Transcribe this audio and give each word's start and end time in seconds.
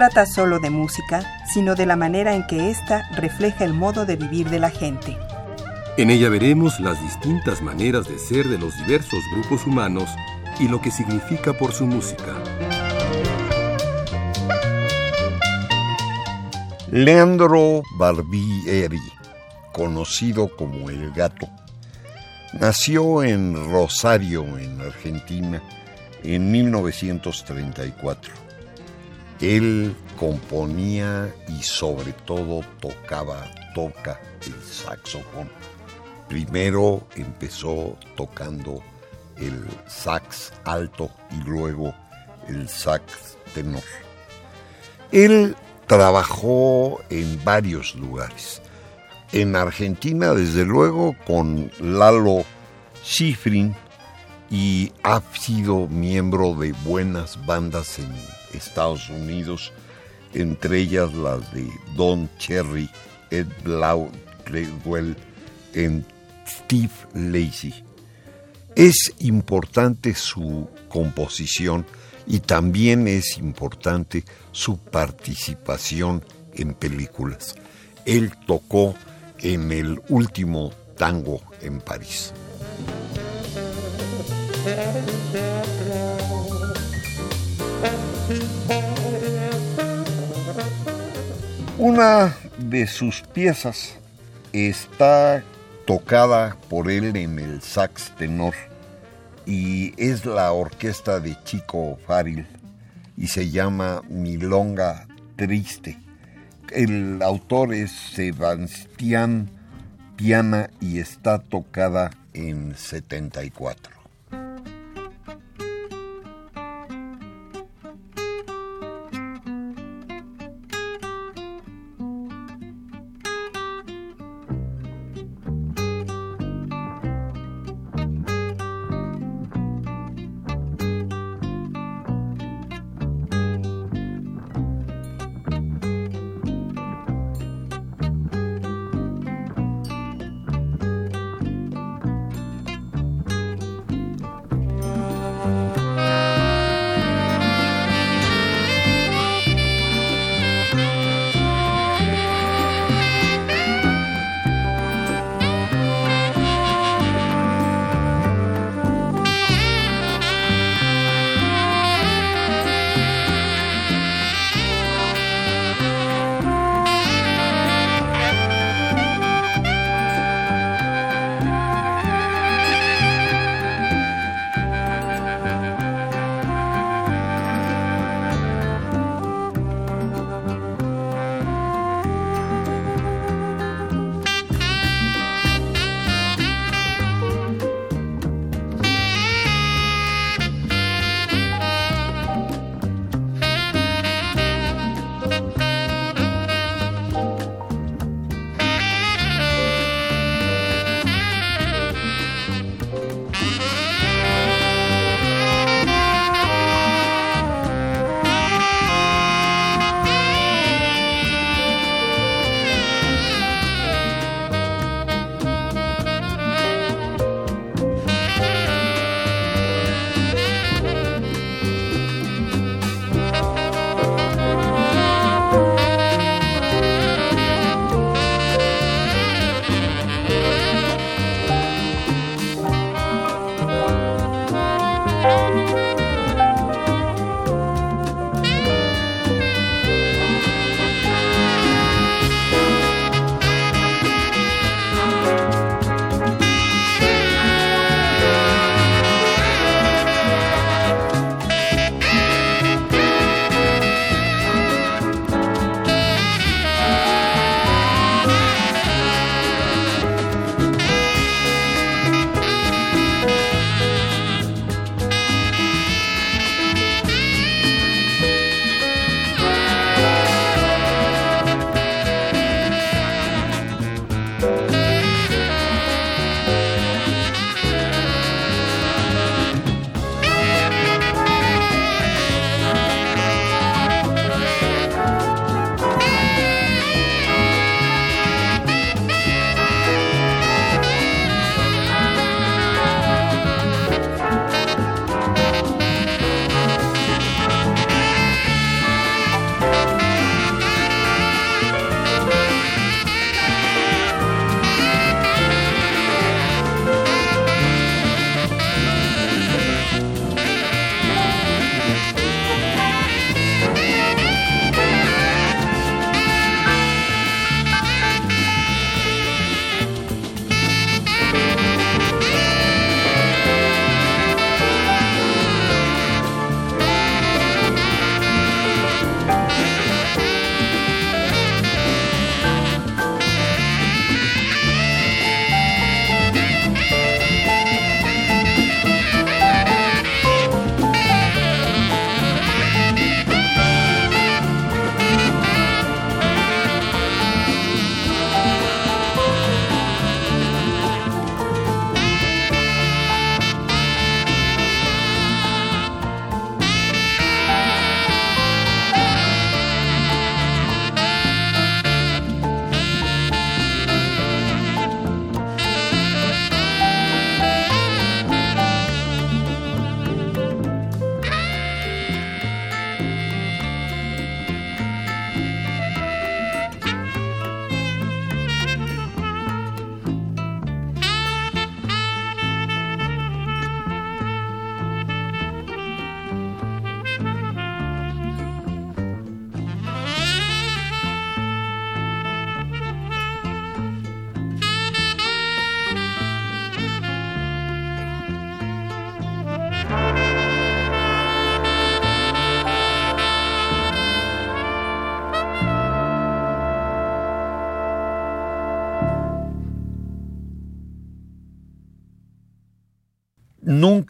Trata 0.00 0.24
solo 0.24 0.60
de 0.60 0.70
música, 0.70 1.22
sino 1.44 1.74
de 1.74 1.84
la 1.84 1.94
manera 1.94 2.34
en 2.34 2.46
que 2.46 2.70
ésta 2.70 3.06
refleja 3.16 3.66
el 3.66 3.74
modo 3.74 4.06
de 4.06 4.16
vivir 4.16 4.48
de 4.48 4.58
la 4.58 4.70
gente. 4.70 5.18
En 5.98 6.08
ella 6.08 6.30
veremos 6.30 6.80
las 6.80 6.98
distintas 7.02 7.60
maneras 7.60 8.08
de 8.08 8.18
ser 8.18 8.48
de 8.48 8.56
los 8.56 8.74
diversos 8.78 9.18
grupos 9.34 9.66
humanos 9.66 10.08
y 10.58 10.68
lo 10.68 10.80
que 10.80 10.90
significa 10.90 11.52
por 11.52 11.72
su 11.72 11.84
música. 11.84 12.34
Leandro 16.90 17.82
Barbieri, 17.98 19.02
conocido 19.70 20.48
como 20.56 20.88
El 20.88 21.12
Gato, 21.12 21.46
nació 22.54 23.22
en 23.22 23.70
Rosario, 23.70 24.56
en 24.56 24.80
Argentina, 24.80 25.62
en 26.24 26.50
1934. 26.50 28.49
Él 29.40 29.96
componía 30.18 31.34
y 31.48 31.62
sobre 31.62 32.12
todo 32.12 32.60
tocaba, 32.80 33.50
toca 33.74 34.20
el 34.46 34.62
saxofón. 34.62 35.50
Primero 36.28 37.06
empezó 37.16 37.96
tocando 38.16 38.82
el 39.38 39.66
sax 39.88 40.52
alto 40.64 41.10
y 41.30 41.42
luego 41.48 41.94
el 42.48 42.68
sax 42.68 43.38
tenor. 43.54 43.82
Él 45.10 45.56
trabajó 45.86 47.00
en 47.08 47.42
varios 47.42 47.94
lugares. 47.94 48.60
En 49.32 49.56
Argentina, 49.56 50.34
desde 50.34 50.64
luego, 50.64 51.16
con 51.26 51.70
Lalo 51.80 52.44
Schifrin 53.02 53.74
y 54.50 54.92
ha 55.02 55.22
sido 55.32 55.88
miembro 55.88 56.54
de 56.54 56.72
buenas 56.84 57.44
bandas 57.46 57.98
en 57.98 58.12
Estados 58.54 59.08
Unidos, 59.08 59.72
entre 60.34 60.80
ellas 60.80 61.12
las 61.14 61.52
de 61.52 61.68
Don 61.96 62.28
Cherry, 62.38 62.88
Ed 63.30 63.46
Blau, 63.64 64.10
Gladwell, 64.46 65.16
en 65.74 66.04
Steve 66.46 66.92
Lacy. 67.14 67.84
Es 68.74 69.12
importante 69.18 70.14
su 70.14 70.68
composición 70.88 71.84
y 72.26 72.40
también 72.40 73.08
es 73.08 73.38
importante 73.38 74.24
su 74.52 74.78
participación 74.78 76.24
en 76.54 76.74
películas. 76.74 77.56
Él 78.04 78.32
tocó 78.46 78.94
en 79.38 79.72
el 79.72 80.00
último 80.08 80.72
tango 80.96 81.40
en 81.60 81.80
París. 81.80 82.32
Una 91.78 92.36
de 92.58 92.86
sus 92.86 93.22
piezas 93.22 93.94
está 94.52 95.42
tocada 95.86 96.56
por 96.68 96.90
él 96.90 97.16
en 97.16 97.38
el 97.38 97.62
sax 97.62 98.14
tenor 98.16 98.54
y 99.46 99.94
es 99.96 100.24
la 100.26 100.52
orquesta 100.52 101.20
de 101.20 101.36
Chico 101.44 101.98
Faril 102.06 102.46
y 103.16 103.28
se 103.28 103.50
llama 103.50 104.02
Milonga 104.08 105.08
Triste. 105.36 105.98
El 106.70 107.22
autor 107.22 107.74
es 107.74 107.90
Sebastián 107.90 109.50
Piana 110.16 110.70
y 110.80 110.98
está 110.98 111.38
tocada 111.38 112.10
en 112.34 112.76
74. 112.76 113.99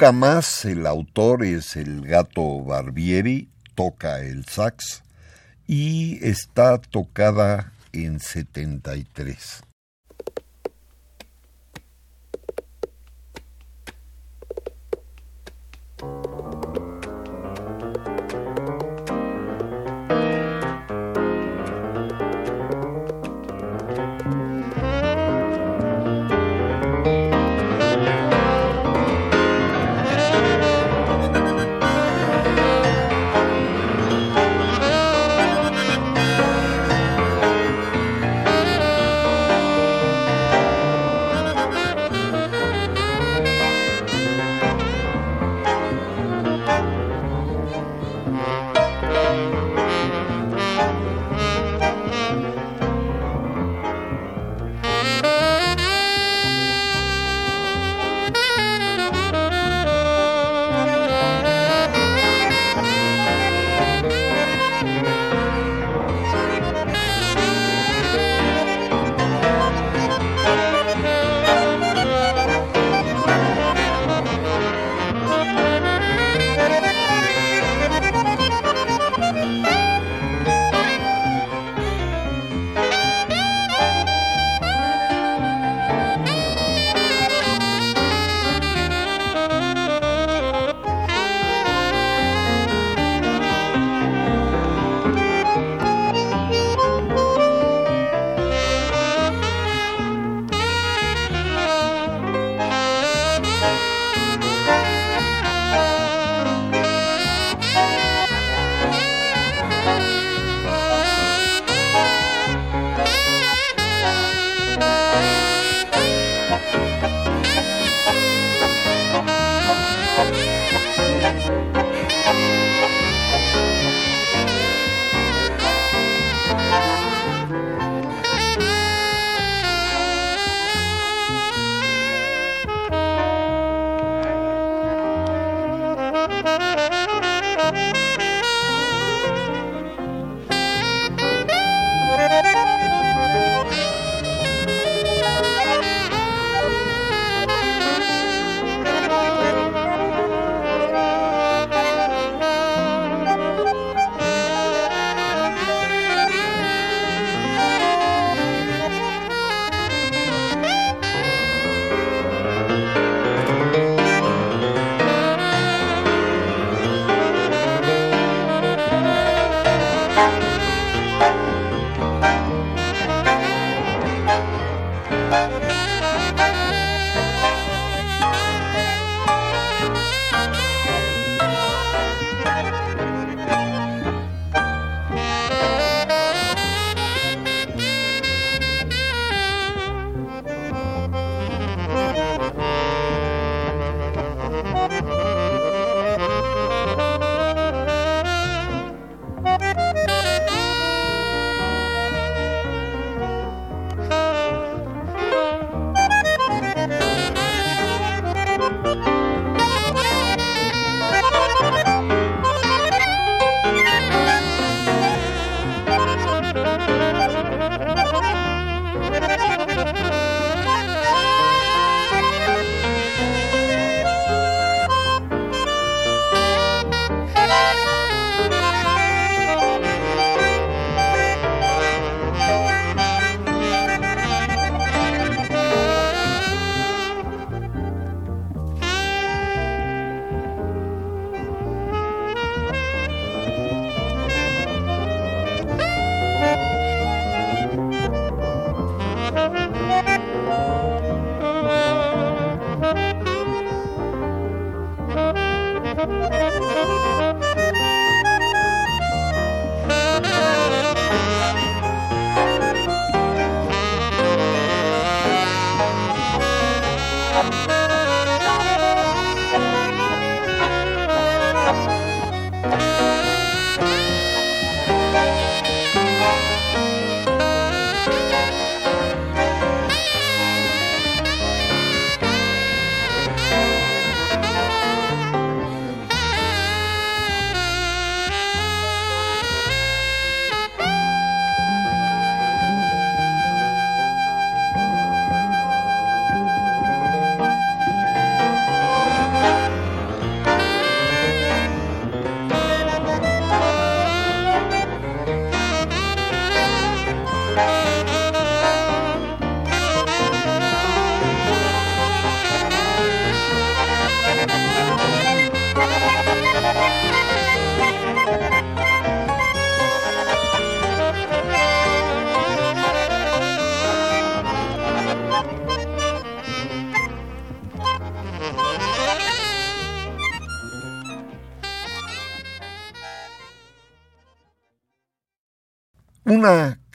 Nunca 0.00 0.12
más 0.12 0.64
el 0.64 0.86
autor 0.86 1.44
es 1.44 1.76
el 1.76 2.06
gato 2.06 2.64
Barbieri, 2.64 3.50
toca 3.74 4.20
el 4.20 4.46
sax 4.46 5.02
y 5.66 6.18
está 6.26 6.80
tocada 6.80 7.74
en 7.92 8.18
73. 8.18 9.60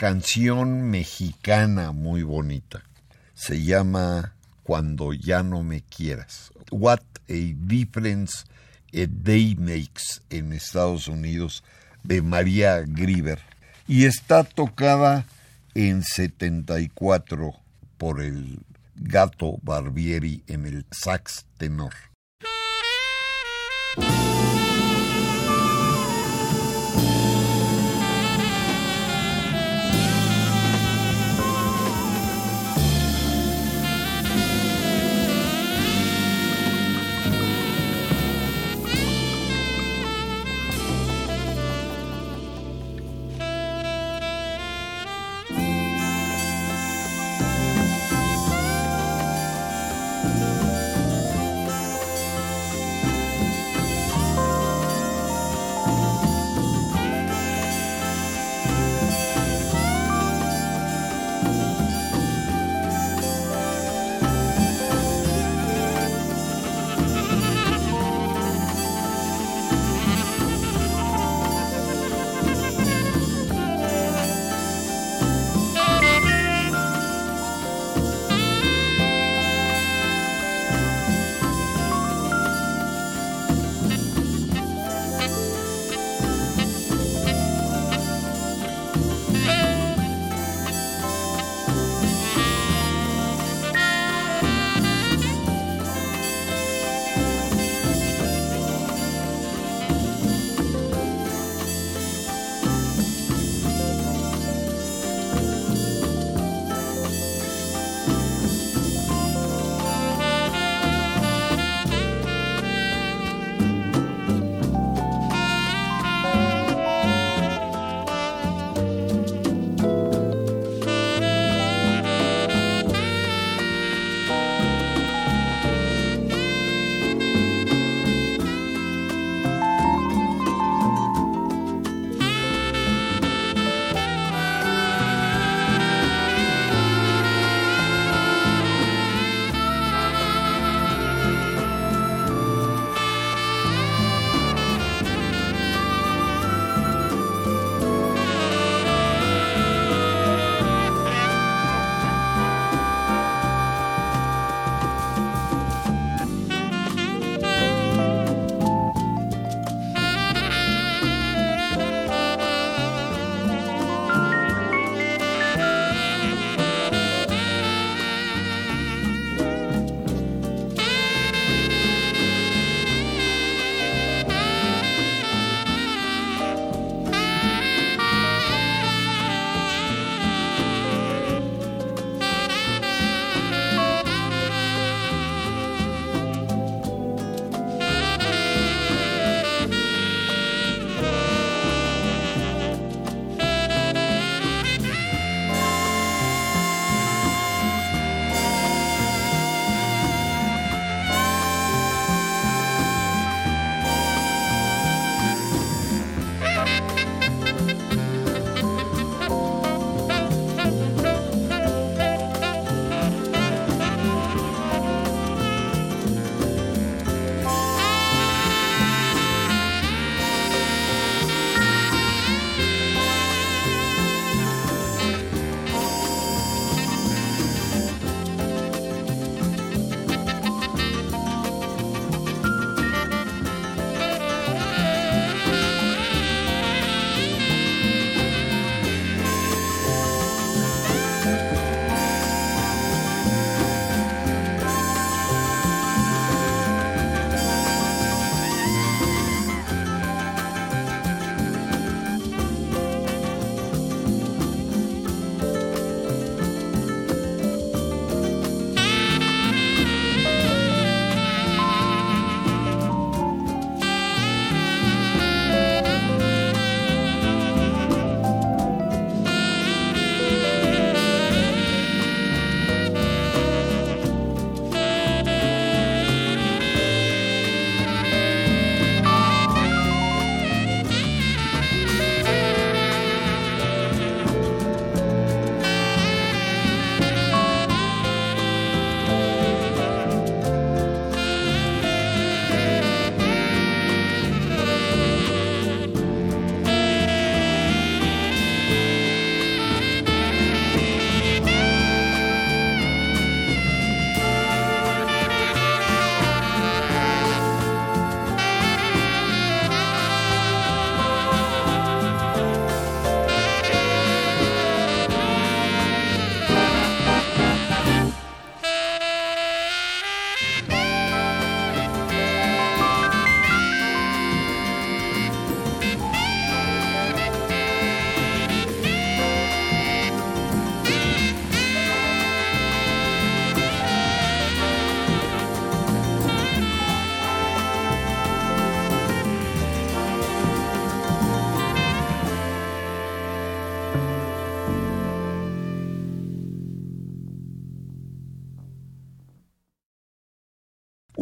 Canción 0.05 0.91
mexicana 0.91 1.91
muy 1.91 2.21
bonita. 2.21 2.83
Se 3.33 3.63
llama 3.63 4.35
Cuando 4.61 5.13
ya 5.13 5.41
no 5.41 5.63
me 5.63 5.81
quieras. 5.81 6.51
What 6.69 7.01
a 7.27 7.55
difference 7.65 8.45
a 8.93 9.07
day 9.07 9.55
makes 9.55 10.21
en 10.29 10.53
Estados 10.53 11.07
Unidos 11.07 11.63
de 12.03 12.21
María 12.21 12.81
Grieber. 12.81 13.39
Y 13.87 14.05
está 14.05 14.43
tocada 14.43 15.25
en 15.73 16.03
74 16.03 17.55
por 17.97 18.21
el 18.21 18.59
gato 18.95 19.57
Barbieri 19.63 20.43
en 20.45 20.67
el 20.67 20.85
sax 20.91 21.47
tenor. 21.57 21.93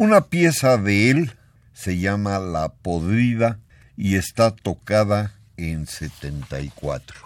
Una 0.04 0.26
pieza 0.26 0.76
de 0.76 1.08
él 1.08 1.32
se 1.72 1.96
llama 1.96 2.38
La 2.38 2.68
Podrida 2.68 3.58
y 3.96 4.16
está 4.16 4.54
tocada 4.54 5.32
en 5.56 5.86
74. 5.86 7.23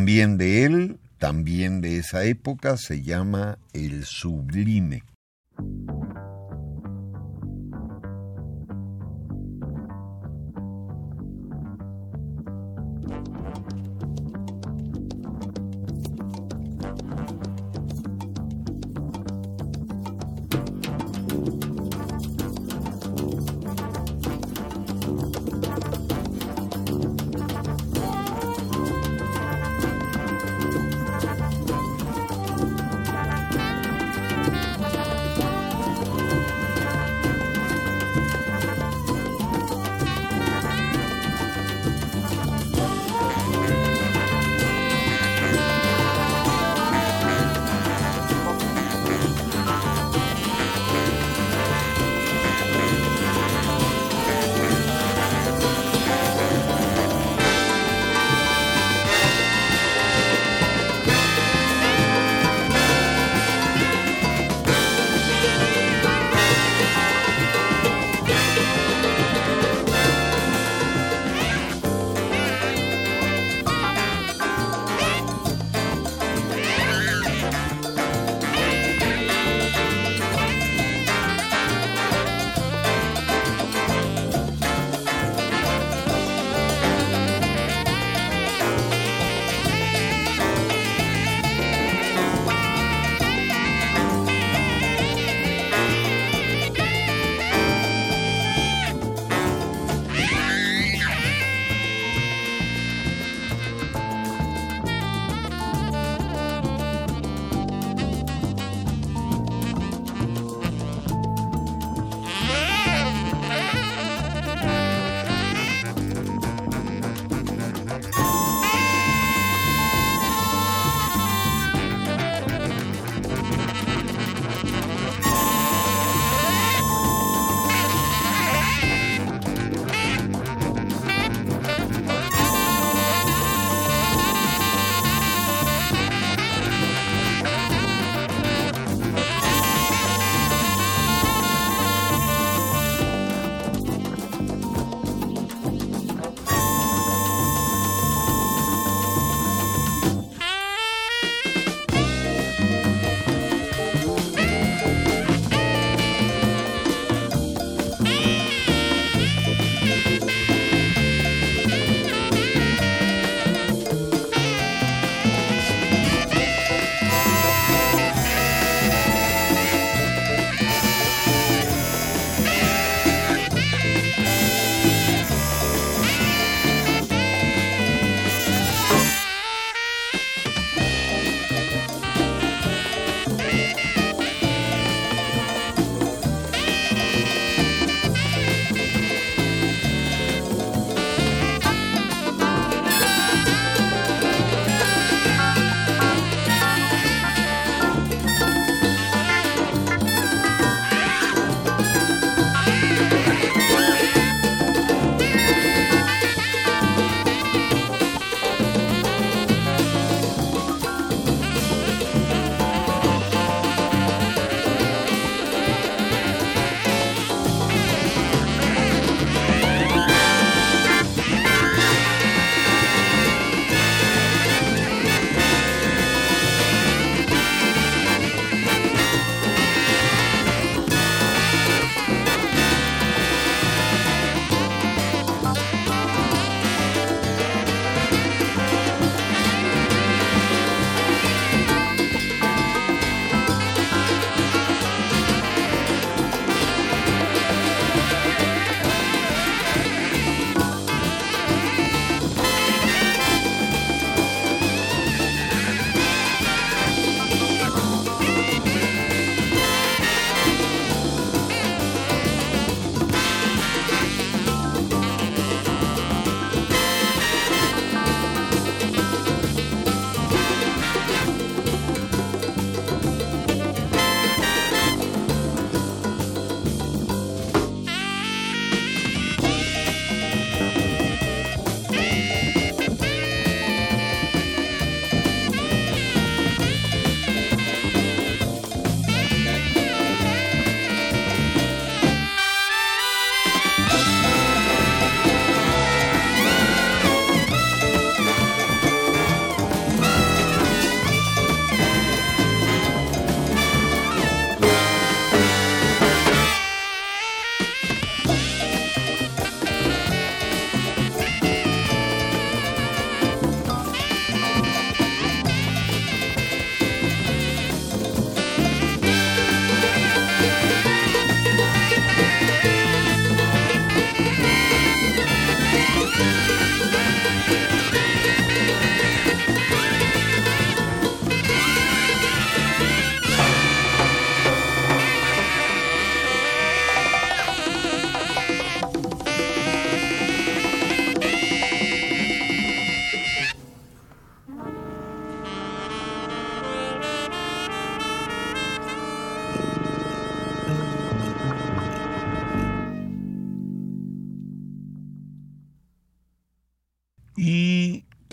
También 0.00 0.38
de 0.38 0.64
él, 0.64 0.98
también 1.18 1.82
de 1.82 1.98
esa 1.98 2.24
época, 2.24 2.78
se 2.78 3.02
llama 3.02 3.58
El 3.74 4.06
Sublime. 4.06 5.02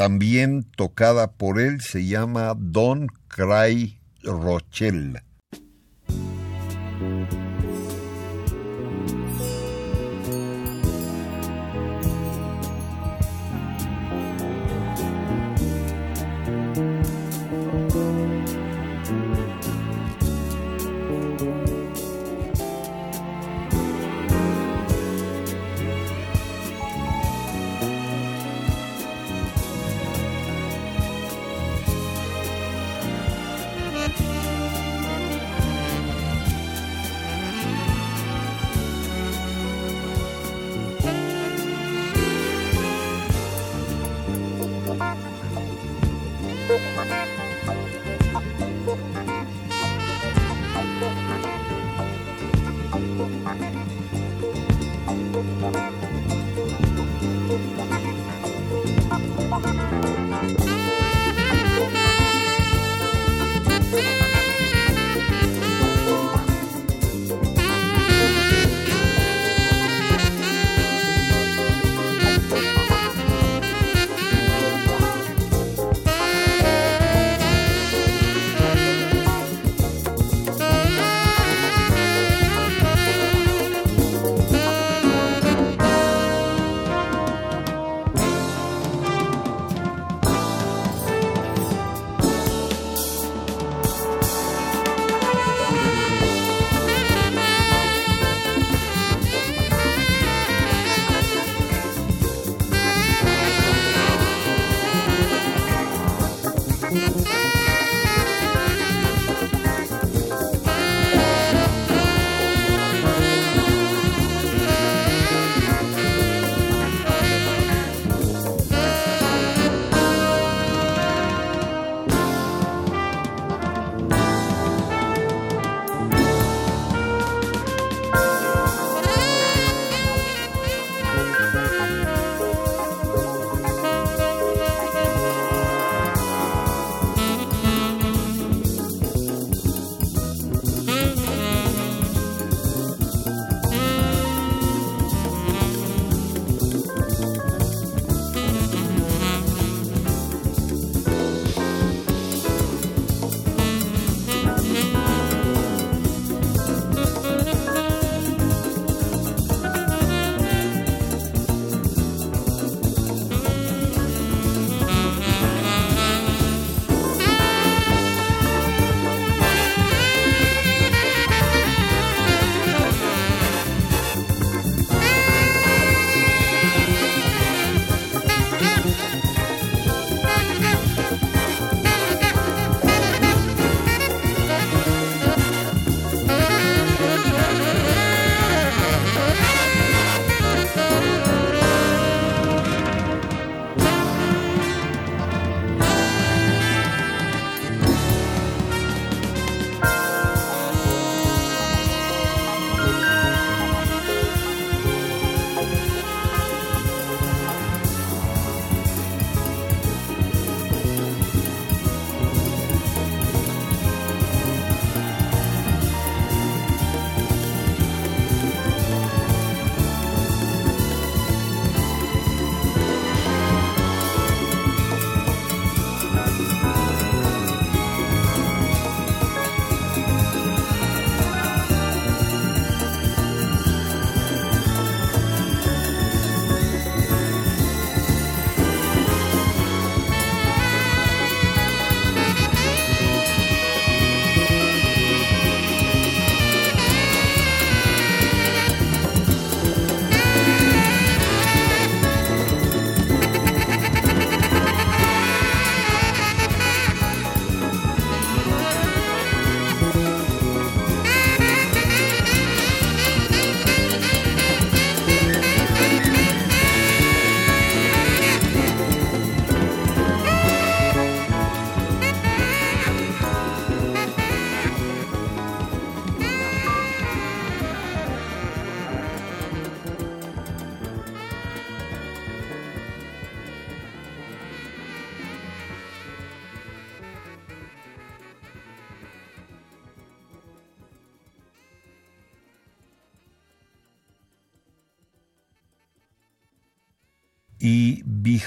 También 0.07 0.63
tocada 0.77 1.33
por 1.33 1.59
él, 1.59 1.81
se 1.81 2.05
llama 2.05 2.53
Don 2.57 3.07
Cry 3.27 3.99
Rochelle. 4.23 5.21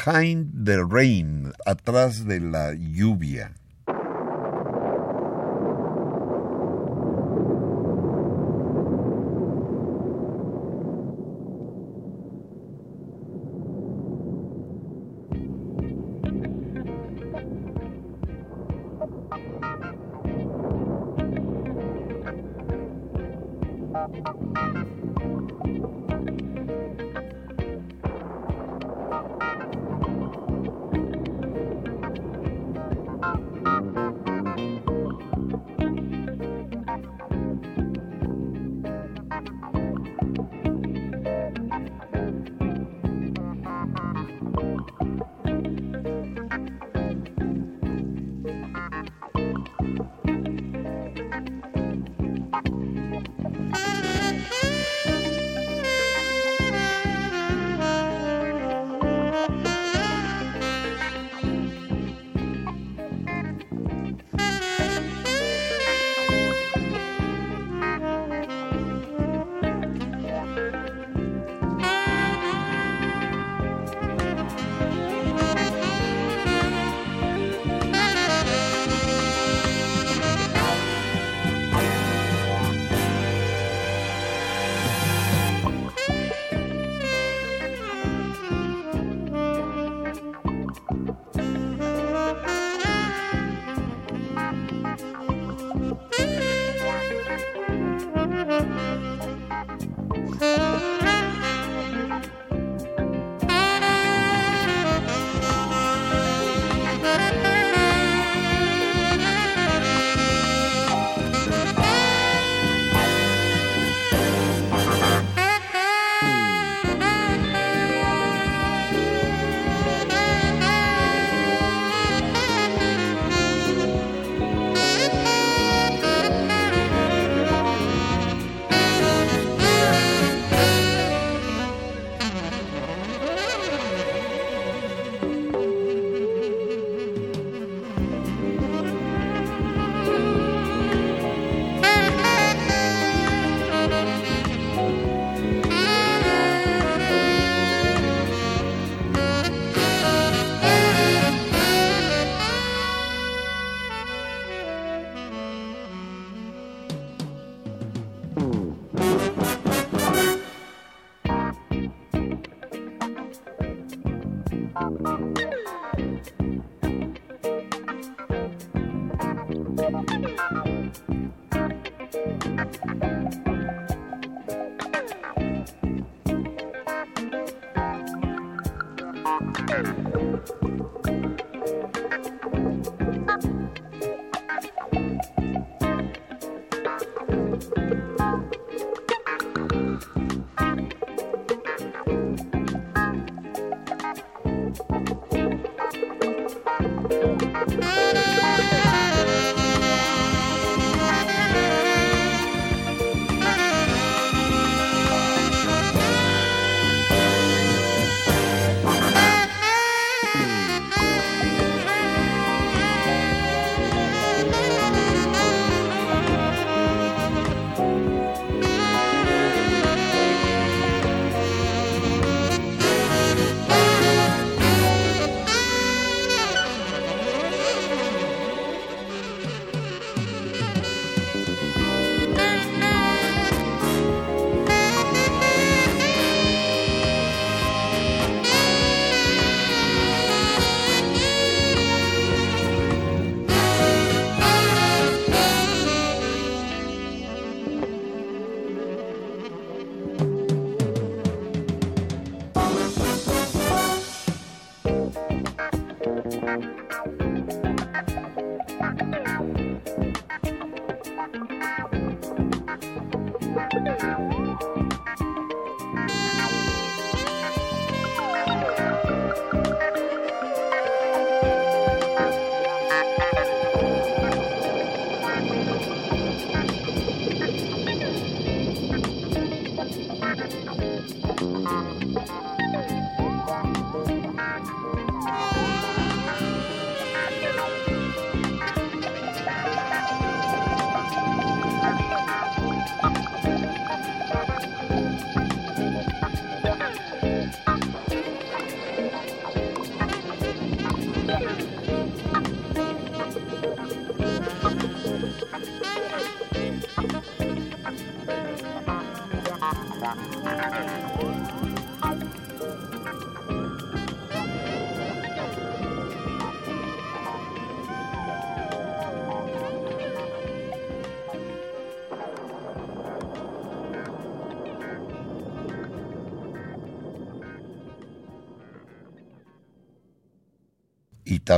Behind 0.03 0.65
the 0.65 0.83
Rain, 0.83 1.53
atrás 1.67 2.25
de 2.25 2.41
la 2.41 2.73
lluvia. 2.73 3.53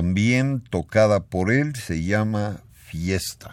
También 0.03 0.65
tocada 0.69 1.21
por 1.21 1.53
él 1.53 1.77
se 1.77 2.03
llama 2.03 2.59
Fiesta. 2.73 3.52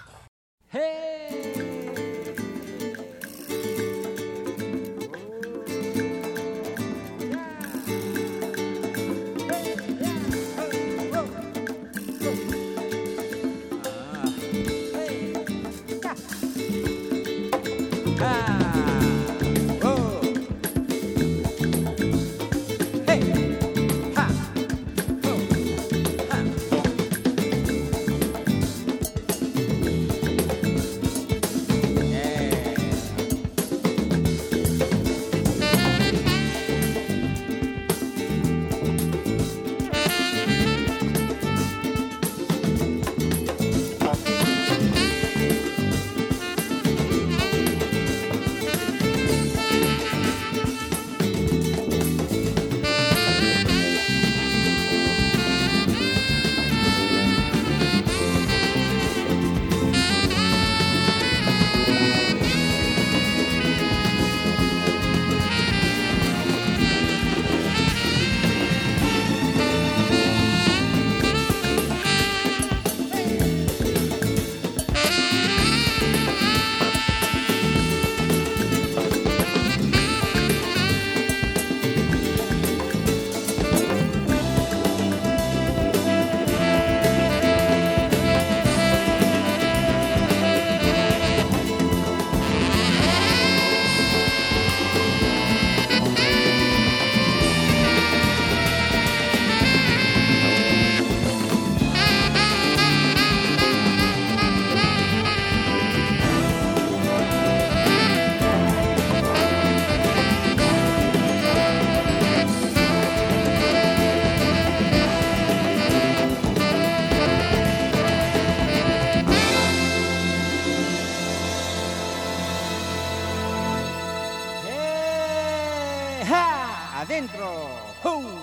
Ho! 127.50 128.39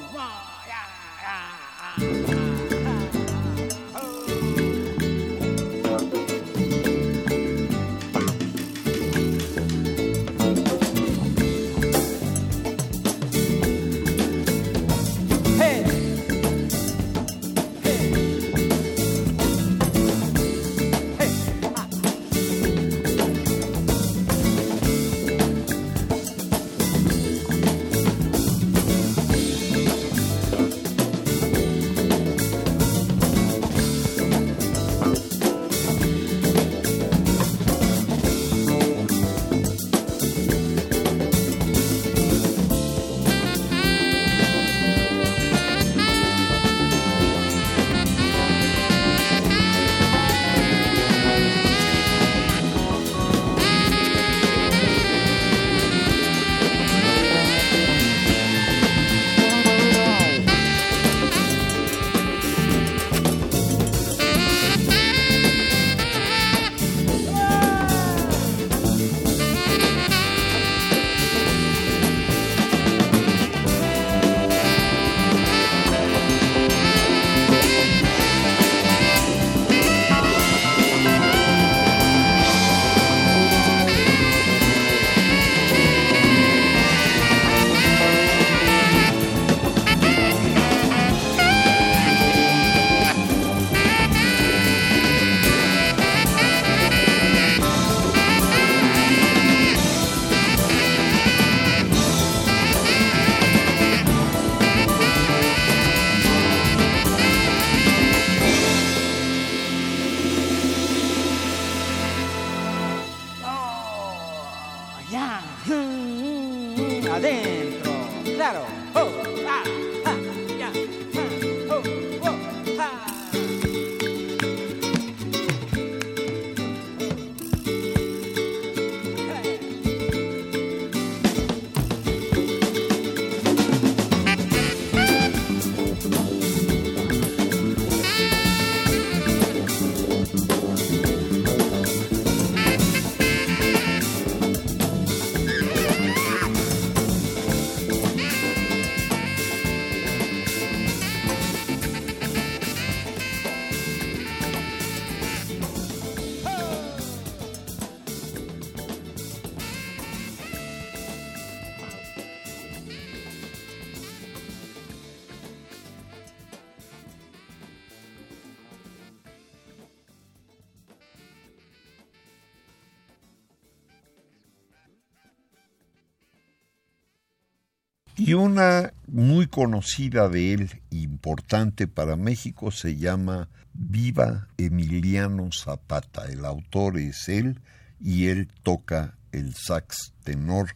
Una 178.47 178.93
muy 179.09 179.49
conocida 179.49 180.29
de 180.29 180.53
él, 180.53 180.81
importante 180.91 181.89
para 181.89 182.15
México, 182.15 182.71
se 182.71 182.95
llama 182.95 183.49
Viva 183.73 184.47
Emiliano 184.57 185.51
Zapata. 185.51 186.27
El 186.27 186.45
autor 186.45 186.97
es 186.97 187.29
él 187.29 187.59
y 188.01 188.29
él 188.29 188.49
toca 188.63 189.17
el 189.33 189.53
sax 189.57 190.13
tenor 190.23 190.69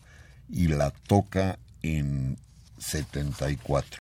y 0.48 0.66
la 0.66 0.90
toca 0.90 1.60
en 1.80 2.38
74. 2.78 4.00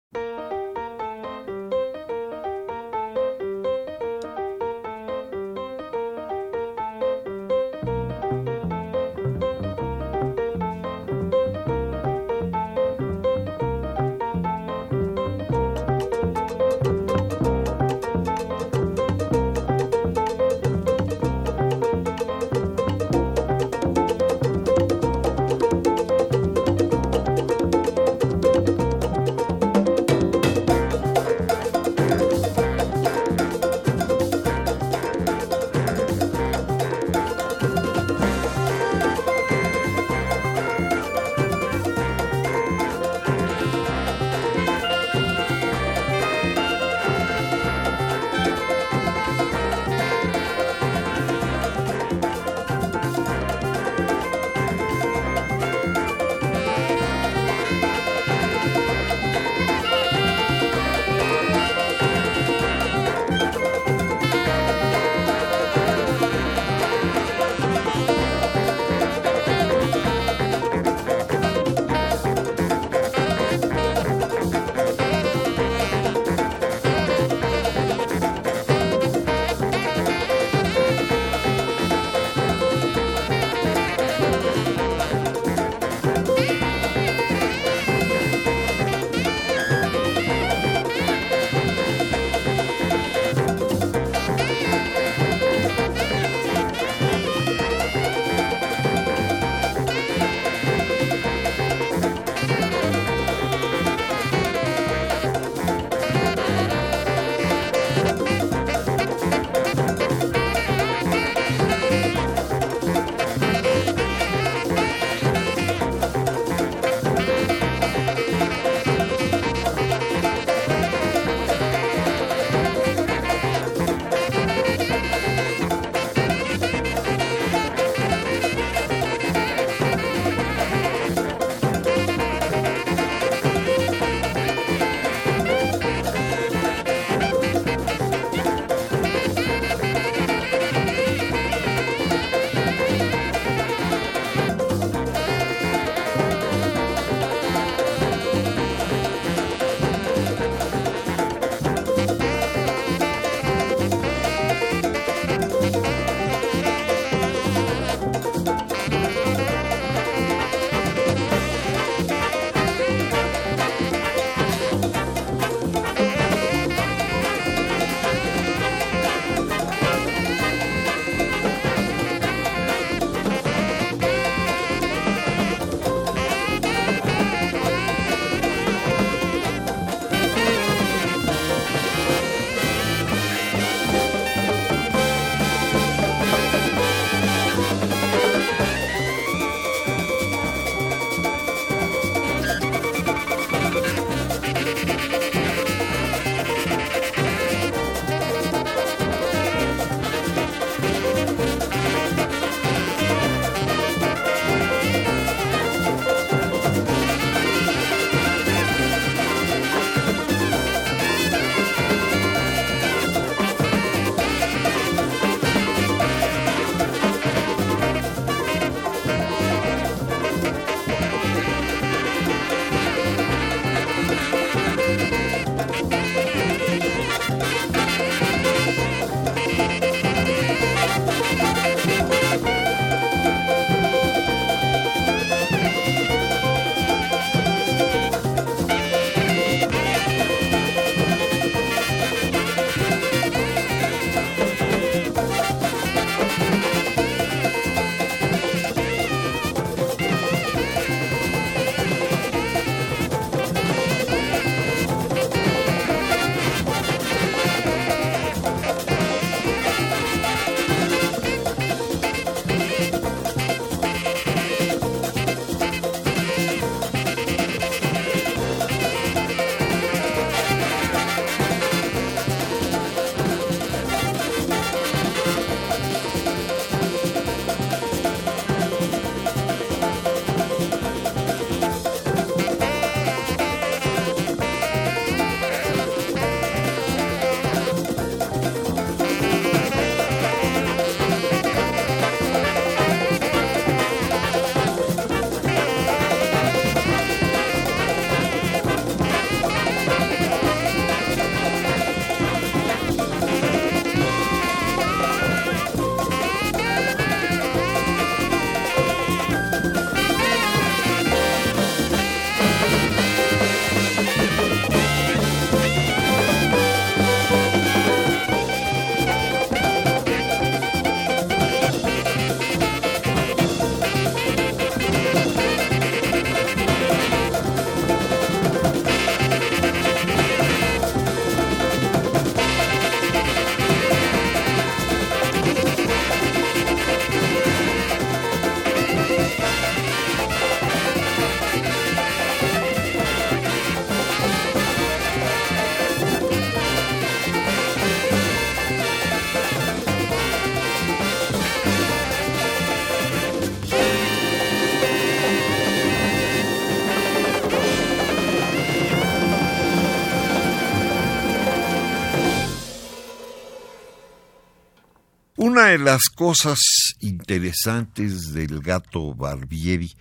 Una 365.66 365.72
de 365.72 365.84
las 365.84 366.10
cosas 366.10 366.60
interesantes 367.00 368.32
del 368.32 368.60
gato 368.60 369.12
Barbieri 369.14 369.92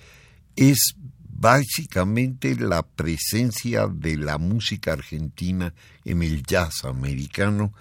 es 0.56 0.94
básicamente 1.28 2.56
la 2.56 2.84
presencia 2.84 3.88
de 3.88 4.16
la 4.16 4.38
música 4.38 4.94
argentina 4.94 5.74
en 6.04 6.22
el 6.22 6.44
jazz 6.44 6.86
americano 6.86 7.74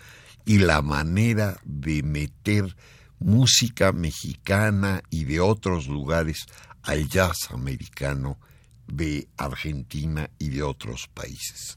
y 0.46 0.60
la 0.60 0.80
manera 0.80 1.60
de 1.66 2.02
meter 2.02 2.74
música 3.18 3.92
mexicana 3.92 5.02
y 5.10 5.24
de 5.24 5.40
otros 5.40 5.86
lugares 5.86 6.46
al 6.84 7.06
jazz 7.06 7.50
americano 7.50 8.38
de 8.86 9.28
Argentina 9.36 10.30
y 10.38 10.48
de 10.48 10.62
otros 10.62 11.06
países. 11.12 11.76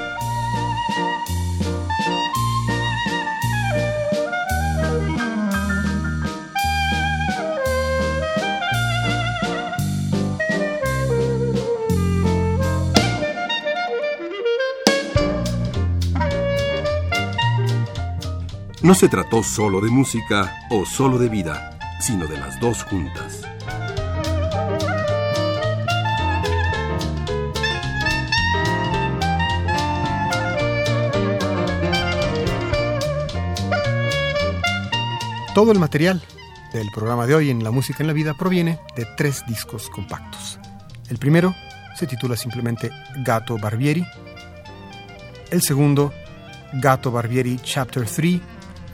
No 18.83 18.95
se 18.95 19.07
trató 19.07 19.43
solo 19.43 19.79
de 19.79 19.91
música 19.91 20.65
o 20.71 20.87
solo 20.87 21.19
de 21.19 21.29
vida, 21.29 21.77
sino 21.99 22.25
de 22.25 22.35
las 22.35 22.59
dos 22.59 22.83
juntas. 22.83 23.43
Todo 35.53 35.71
el 35.71 35.77
material 35.77 36.19
del 36.73 36.87
programa 36.91 37.27
de 37.27 37.35
hoy 37.35 37.51
en 37.51 37.63
La 37.63 37.69
Música 37.69 38.01
en 38.01 38.07
la 38.07 38.13
Vida 38.13 38.33
proviene 38.33 38.79
de 38.95 39.05
tres 39.15 39.43
discos 39.45 39.91
compactos. 39.91 40.57
El 41.07 41.19
primero 41.19 41.53
se 41.95 42.07
titula 42.07 42.35
simplemente 42.35 42.89
Gato 43.17 43.59
Barbieri. 43.59 44.03
El 45.51 45.61
segundo, 45.61 46.11
Gato 46.73 47.11
Barbieri 47.11 47.59
Chapter 47.61 48.07
3, 48.07 48.41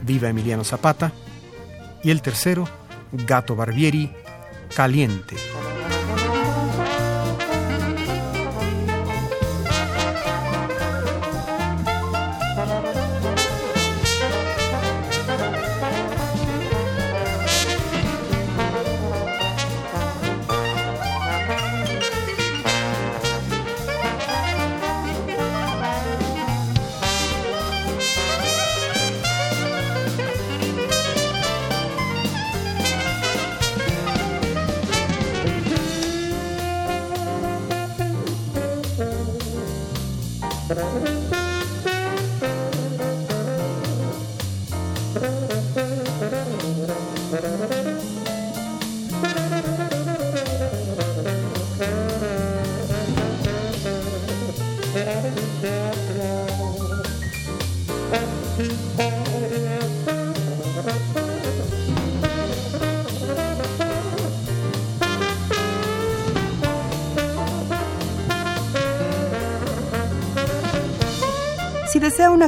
Viva 0.02 0.28
Emiliano 0.28 0.64
Zapata. 0.64 1.12
Y 2.02 2.10
el 2.10 2.22
tercero, 2.22 2.68
Gato 3.12 3.56
Barbieri, 3.56 4.12
Caliente. 4.74 5.36